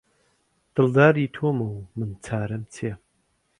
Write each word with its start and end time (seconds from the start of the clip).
دڵداری 0.75 1.25
تۆمە 1.35 1.67
و 1.75 1.79
من 1.97 2.11
چارەم 2.25 2.63
چیە؟ 2.73 2.93